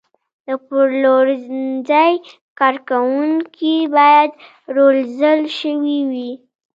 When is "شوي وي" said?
5.59-6.31